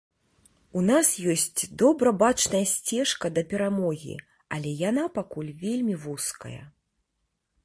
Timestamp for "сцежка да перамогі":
2.73-4.15